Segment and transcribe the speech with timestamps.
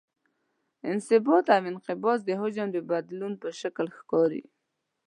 [0.89, 4.43] انبساط او انقباض د حجم د بدلون په شکل ښکاري.